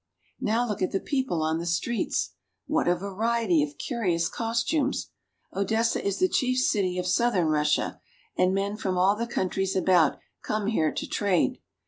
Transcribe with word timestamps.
Now 0.39 0.67
look 0.67 0.81
at 0.81 0.89
the 0.91 0.99
people 0.99 1.43
on 1.43 1.59
the 1.59 1.65
streets. 1.67 2.31
What 2.65 2.87
a 2.87 2.95
variety 2.95 3.61
of 3.61 3.77
curious 3.77 4.29
costumes! 4.29 5.11
Odessa 5.53 6.03
is 6.03 6.17
the 6.17 6.27
chief 6.27 6.57
city 6.57 6.97
of 6.97 7.05
southern 7.05 7.41
IN 7.45 7.49
ODESSA. 7.53 7.75
313 7.75 7.83
Russia, 7.83 8.01
and 8.43 8.51
men 8.55 8.77
from 8.77 8.97
all 8.97 9.15
the 9.15 9.27
countries 9.31 9.75
about 9.75 10.17
come 10.41 10.65
here 10.65 10.91
to 10.91 11.05
trade. 11.05 11.59